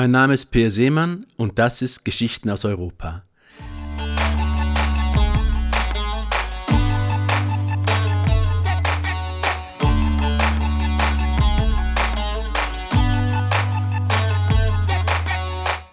Mein 0.00 0.12
Name 0.12 0.34
ist 0.34 0.52
Peer 0.52 0.70
Seemann 0.70 1.26
und 1.36 1.58
das 1.58 1.82
ist 1.82 2.04
Geschichten 2.04 2.50
aus 2.50 2.64
Europa. 2.64 3.24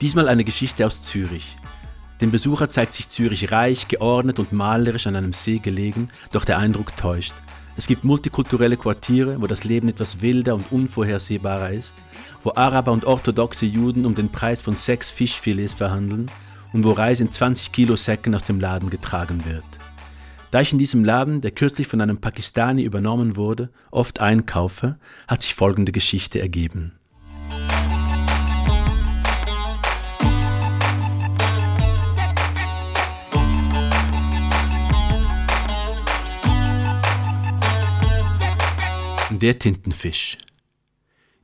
Diesmal 0.00 0.28
eine 0.28 0.44
Geschichte 0.44 0.86
aus 0.86 1.02
Zürich. 1.02 1.58
Dem 2.22 2.30
Besucher 2.30 2.70
zeigt 2.70 2.94
sich 2.94 3.10
Zürich 3.10 3.52
reich, 3.52 3.86
geordnet 3.88 4.38
und 4.38 4.54
malerisch 4.54 5.08
an 5.08 5.16
einem 5.16 5.34
See 5.34 5.58
gelegen, 5.58 6.08
doch 6.32 6.46
der 6.46 6.56
Eindruck 6.56 6.96
täuscht. 6.96 7.34
Es 7.76 7.86
gibt 7.86 8.04
multikulturelle 8.04 8.76
Quartiere, 8.76 9.40
wo 9.40 9.46
das 9.46 9.64
Leben 9.64 9.88
etwas 9.88 10.20
wilder 10.20 10.54
und 10.54 10.70
unvorhersehbarer 10.70 11.70
ist, 11.70 11.96
wo 12.42 12.52
Araber 12.54 12.92
und 12.92 13.04
orthodoxe 13.04 13.66
Juden 13.66 14.06
um 14.06 14.14
den 14.14 14.30
Preis 14.30 14.60
von 14.60 14.74
sechs 14.74 15.10
Fischfilets 15.10 15.74
verhandeln 15.74 16.30
und 16.72 16.84
wo 16.84 16.92
Reis 16.92 17.20
in 17.20 17.30
20 17.30 17.72
Kilo 17.72 17.96
Säcken 17.96 18.34
aus 18.34 18.44
dem 18.44 18.60
Laden 18.60 18.90
getragen 18.90 19.44
wird. 19.44 19.64
Da 20.50 20.60
ich 20.60 20.72
in 20.72 20.78
diesem 20.78 21.04
Laden, 21.04 21.40
der 21.40 21.52
kürzlich 21.52 21.86
von 21.86 22.00
einem 22.00 22.20
Pakistani 22.20 22.82
übernommen 22.82 23.36
wurde, 23.36 23.70
oft 23.90 24.20
einkaufe, 24.20 24.98
hat 25.28 25.42
sich 25.42 25.54
folgende 25.54 25.92
Geschichte 25.92 26.40
ergeben. 26.40 26.99
Der 39.32 39.60
Tintenfisch. 39.60 40.38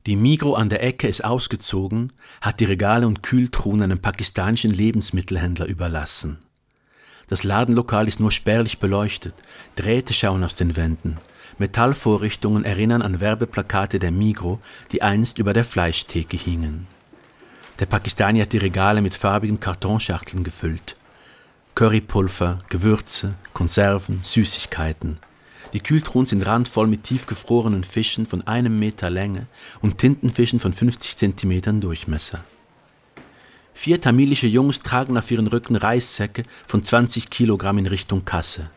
Die 0.07 0.17
Migro 0.17 0.55
an 0.55 0.67
der 0.67 0.83
Ecke 0.83 1.07
ist 1.07 1.23
ausgezogen, 1.23 2.11
hat 2.41 2.59
die 2.59 2.65
Regale 2.65 3.07
und 3.07 3.23
Kühltruhen 3.23 3.81
einem 3.81 3.99
pakistanischen 3.99 4.71
Lebensmittelhändler 4.71 5.67
überlassen. 5.67 6.37
Das 7.27 7.45
Ladenlokal 7.45 8.09
ist 8.09 8.19
nur 8.19 8.33
spärlich 8.33 8.79
beleuchtet, 8.79 9.35
Drähte 9.77 10.13
schauen 10.13 10.43
aus 10.43 10.55
den 10.55 10.75
Wänden, 10.75 11.15
Metallvorrichtungen 11.59 12.65
erinnern 12.65 13.01
an 13.01 13.21
Werbeplakate 13.21 13.99
der 13.99 14.11
Migro, 14.11 14.59
die 14.91 15.01
einst 15.01 15.37
über 15.37 15.53
der 15.53 15.63
Fleischtheke 15.63 16.35
hingen. 16.35 16.87
Der 17.79 17.85
Pakistani 17.85 18.41
hat 18.41 18.51
die 18.51 18.57
Regale 18.57 19.01
mit 19.01 19.15
farbigen 19.15 19.61
Kartonschachteln 19.61 20.43
gefüllt. 20.43 20.97
Currypulver, 21.73 22.65
Gewürze, 22.67 23.35
Konserven, 23.53 24.19
Süßigkeiten. 24.23 25.19
Die 25.73 25.81
Kühltruhen 25.81 26.25
sind 26.25 26.45
randvoll 26.45 26.87
mit 26.87 27.03
tiefgefrorenen 27.03 27.83
Fischen 27.83 28.25
von 28.25 28.45
einem 28.47 28.79
Meter 28.79 29.09
Länge 29.09 29.47
und 29.81 29.97
Tintenfischen 29.97 30.59
von 30.59 30.73
50 30.73 31.17
Zentimetern 31.17 31.81
Durchmesser. 31.81 32.43
Vier 33.73 34.01
tamilische 34.01 34.47
Jungs 34.47 34.79
tragen 34.79 35.17
auf 35.17 35.29
ihren 35.29 35.47
Rücken 35.47 35.75
Reissäcke 35.75 36.45
von 36.65 36.83
20 36.83 37.29
Kilogramm 37.29 37.77
in 37.77 37.85
Richtung 37.85 38.25
Kasse. 38.25 38.71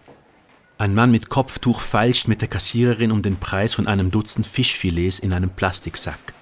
Ein 0.77 0.95
Mann 0.95 1.11
mit 1.11 1.29
Kopftuch 1.29 1.81
feilscht 1.81 2.29
mit 2.29 2.41
der 2.41 2.49
Kassiererin 2.49 3.13
um 3.13 3.23
den 3.23 3.37
Preis 3.37 3.75
von 3.75 3.87
einem 3.87 4.11
Dutzend 4.11 4.47
Fischfilets 4.47 5.19
in 5.19 5.33
einem 5.33 5.51
Plastiksack. 5.51 6.35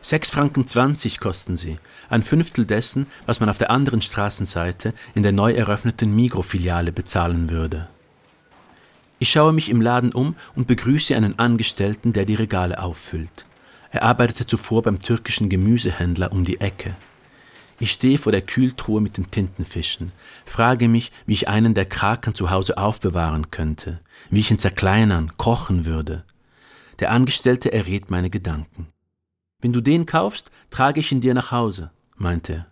Sechs 0.00 0.30
Franken 0.30 0.66
zwanzig 0.66 1.20
kosten 1.20 1.56
sie, 1.56 1.78
ein 2.10 2.24
Fünftel 2.24 2.66
dessen, 2.66 3.06
was 3.24 3.38
man 3.38 3.48
auf 3.48 3.58
der 3.58 3.70
anderen 3.70 4.02
Straßenseite 4.02 4.94
in 5.14 5.22
der 5.22 5.30
neu 5.30 5.52
eröffneten 5.52 6.14
Migro-Filiale 6.14 6.90
bezahlen 6.90 7.50
würde. 7.50 7.88
Ich 9.22 9.30
schaue 9.30 9.52
mich 9.52 9.70
im 9.70 9.80
Laden 9.80 10.12
um 10.12 10.34
und 10.56 10.66
begrüße 10.66 11.14
einen 11.14 11.38
Angestellten, 11.38 12.12
der 12.12 12.24
die 12.24 12.34
Regale 12.34 12.82
auffüllt. 12.82 13.46
Er 13.92 14.02
arbeitete 14.02 14.46
zuvor 14.46 14.82
beim 14.82 14.98
türkischen 14.98 15.48
Gemüsehändler 15.48 16.32
um 16.32 16.44
die 16.44 16.60
Ecke. 16.60 16.96
Ich 17.78 17.92
stehe 17.92 18.18
vor 18.18 18.32
der 18.32 18.42
Kühltruhe 18.42 19.00
mit 19.00 19.18
den 19.18 19.30
Tintenfischen, 19.30 20.10
frage 20.44 20.88
mich, 20.88 21.12
wie 21.24 21.34
ich 21.34 21.46
einen 21.46 21.72
der 21.72 21.86
Kraken 21.86 22.34
zu 22.34 22.50
Hause 22.50 22.78
aufbewahren 22.78 23.52
könnte, 23.52 24.00
wie 24.28 24.40
ich 24.40 24.50
ihn 24.50 24.58
zerkleinern, 24.58 25.30
kochen 25.36 25.84
würde. 25.84 26.24
Der 26.98 27.12
Angestellte 27.12 27.72
errät 27.72 28.10
meine 28.10 28.28
Gedanken. 28.28 28.88
Wenn 29.60 29.72
du 29.72 29.80
den 29.80 30.04
kaufst, 30.04 30.50
trage 30.70 30.98
ich 30.98 31.12
ihn 31.12 31.20
dir 31.20 31.34
nach 31.34 31.52
Hause, 31.52 31.92
meinte 32.16 32.54
er. 32.54 32.71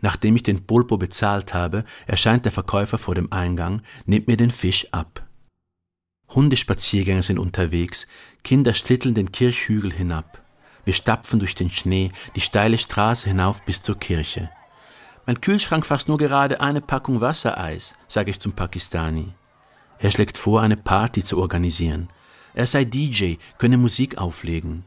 Nachdem 0.00 0.36
ich 0.36 0.42
den 0.42 0.66
Pulpo 0.66 0.98
bezahlt 0.98 1.54
habe, 1.54 1.84
erscheint 2.06 2.44
der 2.44 2.52
Verkäufer 2.52 2.98
vor 2.98 3.14
dem 3.14 3.32
Eingang, 3.32 3.82
nimmt 4.04 4.28
mir 4.28 4.36
den 4.36 4.50
Fisch 4.50 4.88
ab. 4.92 5.26
Hundespaziergänger 6.34 7.22
sind 7.22 7.38
unterwegs, 7.38 8.06
Kinder 8.42 8.74
schlitteln 8.74 9.14
den 9.14 9.32
Kirchhügel 9.32 9.92
hinab. 9.92 10.42
Wir 10.84 10.92
stapfen 10.92 11.38
durch 11.38 11.54
den 11.54 11.70
Schnee, 11.70 12.12
die 12.34 12.40
steile 12.40 12.78
Straße 12.78 13.28
hinauf 13.28 13.62
bis 13.62 13.82
zur 13.82 13.98
Kirche. 13.98 14.50
Mein 15.24 15.40
Kühlschrank 15.40 15.84
fasst 15.84 16.08
nur 16.08 16.18
gerade 16.18 16.60
eine 16.60 16.80
Packung 16.80 17.20
Wassereis, 17.20 17.96
sage 18.06 18.30
ich 18.30 18.38
zum 18.38 18.52
Pakistani. 18.52 19.32
Er 19.98 20.10
schlägt 20.10 20.38
vor, 20.38 20.60
eine 20.62 20.76
Party 20.76 21.24
zu 21.24 21.40
organisieren. 21.40 22.08
Er 22.54 22.66
sei 22.66 22.84
DJ, 22.84 23.34
könne 23.58 23.76
Musik 23.76 24.18
auflegen. 24.18 24.84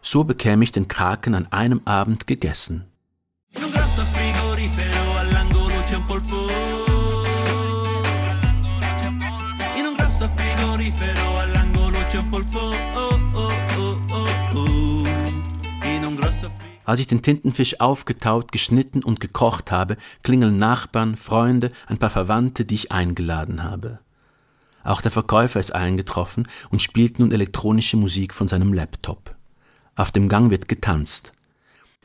So 0.00 0.24
bekäme 0.24 0.64
ich 0.64 0.72
den 0.72 0.88
Kraken 0.88 1.34
an 1.34 1.46
einem 1.52 1.82
Abend 1.84 2.26
gegessen. 2.26 2.91
Als 16.84 17.00
ich 17.00 17.06
den 17.06 17.22
Tintenfisch 17.22 17.80
aufgetaut, 17.80 18.50
geschnitten 18.50 19.04
und 19.04 19.20
gekocht 19.20 19.70
habe, 19.70 19.96
klingeln 20.22 20.56
Nachbarn, 20.56 21.16
Freunde, 21.16 21.70
ein 21.86 21.98
paar 21.98 22.10
Verwandte, 22.10 22.64
die 22.64 22.74
ich 22.74 22.92
eingeladen 22.92 23.62
habe. 23.62 23.98
Auch 24.84 25.02
der 25.02 25.10
Verkäufer 25.10 25.60
ist 25.60 25.74
eingetroffen 25.74 26.48
und 26.70 26.82
spielt 26.82 27.18
nun 27.18 27.30
elektronische 27.30 27.98
Musik 27.98 28.32
von 28.32 28.48
seinem 28.48 28.72
Laptop. 28.72 29.36
Auf 29.96 30.12
dem 30.12 30.28
Gang 30.28 30.50
wird 30.50 30.66
getanzt. 30.66 31.34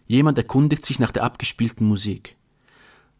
Jemand 0.07 0.37
erkundigt 0.37 0.85
sich 0.85 0.99
nach 0.99 1.11
der 1.11 1.23
abgespielten 1.23 1.85
Musik. 1.85 2.37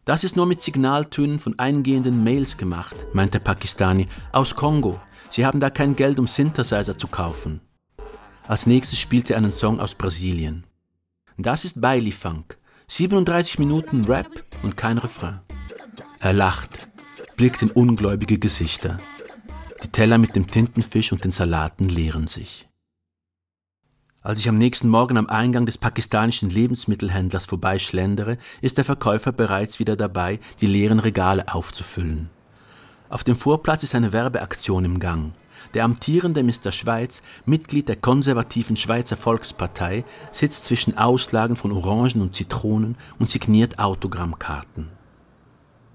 Das 0.05 0.23
ist 0.23 0.37
nur 0.37 0.45
mit 0.45 0.61
Signaltönen 0.61 1.37
von 1.37 1.59
eingehenden 1.59 2.23
Mails 2.23 2.55
gemacht, 2.55 2.95
meint 3.13 3.33
der 3.33 3.39
Pakistani, 3.39 4.07
aus 4.31 4.55
Kongo. 4.55 4.99
Sie 5.29 5.45
haben 5.45 5.59
da 5.59 5.69
kein 5.69 5.97
Geld, 5.97 6.17
um 6.17 6.27
Synthesizer 6.27 6.97
zu 6.97 7.07
kaufen. 7.07 7.59
Als 8.47 8.65
nächstes 8.65 8.99
spielt 8.99 9.29
er 9.29 9.35
einen 9.35 9.51
Song 9.51 9.81
aus 9.81 9.95
Brasilien. 9.95 10.65
Das 11.37 11.65
ist 11.65 11.81
Bailey 11.81 12.13
Funk. 12.13 12.57
37 12.87 13.59
Minuten 13.59 14.05
Rap 14.05 14.29
und 14.63 14.77
kein 14.77 14.97
Refrain. 14.97 15.41
Er 16.21 16.31
lacht, 16.31 16.87
blickt 17.35 17.61
in 17.61 17.69
ungläubige 17.69 18.39
Gesichter. 18.39 18.97
Die 19.83 19.89
Teller 19.89 20.17
mit 20.17 20.37
dem 20.37 20.47
Tintenfisch 20.47 21.11
und 21.11 21.25
den 21.25 21.31
Salaten 21.31 21.89
leeren 21.89 22.27
sich. 22.27 22.66
Als 24.27 24.41
ich 24.41 24.49
am 24.49 24.57
nächsten 24.57 24.89
Morgen 24.89 25.15
am 25.15 25.27
Eingang 25.27 25.65
des 25.65 25.77
pakistanischen 25.77 26.49
Lebensmittelhändlers 26.49 27.45
vorbeischlendere, 27.45 28.38
ist 28.59 28.77
der 28.77 28.83
Verkäufer 28.83 29.31
bereits 29.31 29.79
wieder 29.79 29.95
dabei, 29.95 30.41
die 30.59 30.67
leeren 30.67 30.99
Regale 30.99 31.47
aufzufüllen. 31.47 32.29
Auf 33.07 33.23
dem 33.23 33.37
Vorplatz 33.37 33.83
ist 33.83 33.95
eine 33.95 34.11
Werbeaktion 34.11 34.83
im 34.83 34.99
Gang. 34.99 35.31
Der 35.73 35.85
amtierende 35.85 36.43
Mr. 36.43 36.73
Schweiz, 36.73 37.21
Mitglied 37.45 37.87
der 37.87 37.95
konservativen 37.95 38.75
Schweizer 38.75 39.16
Volkspartei, 39.16 40.03
sitzt 40.29 40.66
zwischen 40.66 40.97
Auslagen 40.97 41.55
von 41.55 41.71
Orangen 41.71 42.19
und 42.19 42.35
Zitronen 42.35 42.97
und 43.19 43.29
signiert 43.29 43.79
Autogrammkarten. 43.79 44.89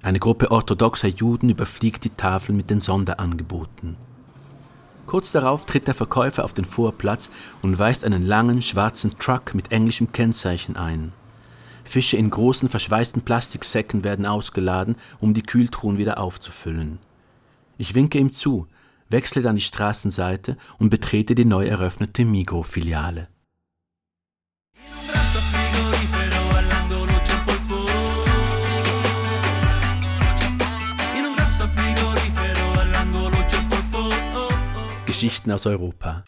Eine 0.01 0.21
Gruppe 0.21 0.51
orthodoxer 0.51 1.09
Juden 1.09 1.51
überfliegt 1.51 2.05
die 2.05 2.17
Tafel 2.17 2.55
mit 2.55 2.71
den 2.71 2.81
Sonderangeboten. 2.81 3.99
Kurz 5.13 5.31
darauf 5.31 5.67
tritt 5.67 5.89
der 5.89 5.95
Verkäufer 5.95 6.43
auf 6.43 6.55
den 6.55 6.65
Vorplatz 6.65 7.29
und 7.61 7.79
weist 7.79 8.03
einen 8.07 8.27
langen 8.27 8.63
schwarzen 8.63 9.11
Truck 9.19 9.55
mit 9.55 9.71
englischem 9.71 10.11
Kennzeichen 10.11 10.75
ein. 10.75 11.13
Fische 11.85 12.17
in 12.17 12.31
großen 12.31 12.71
verschweißten 12.71 13.21
Plastiksäcken 13.21 14.05
werden 14.05 14.25
ausgeladen, 14.25 14.97
um 15.21 15.35
die 15.35 15.43
Kühltruhen 15.43 15.99
wieder 15.99 16.17
aufzufüllen. 16.17 16.99
Ich 17.77 17.95
winke 17.95 18.17
ihm 18.17 18.33
zu, 18.33 18.69
wechsle 19.11 19.43
dann 19.43 19.57
die 19.57 19.61
Straßenseite 19.61 20.57
und 20.79 20.89
betrete 20.89 21.35
die 21.35 21.45
neu 21.45 21.67
eröffnete 21.67 22.25
Migro-Filiale. 22.25 23.29
Geschichten 35.13 35.53
aus 35.53 35.67
Europa. 35.67 36.25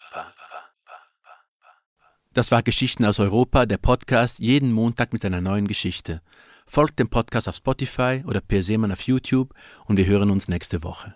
Das 2.33 2.51
war 2.51 2.61
Geschichten 2.61 3.03
aus 3.03 3.19
Europa, 3.19 3.65
der 3.65 3.79
Podcast, 3.79 4.37
jeden 4.37 4.71
Montag 4.71 5.11
mit 5.11 5.25
einer 5.25 5.41
neuen 5.41 5.67
Geschichte. 5.67 6.21
Folgt 6.67 6.99
dem 6.99 7.09
Podcast 7.09 7.49
auf 7.49 7.55
Spotify 7.55 8.23
oder 8.27 8.41
per 8.41 8.61
Seemann 8.61 8.91
auf 8.91 9.01
YouTube 9.01 9.55
und 9.85 9.97
wir 9.97 10.05
hören 10.05 10.29
uns 10.29 10.47
nächste 10.47 10.83
Woche. 10.83 11.15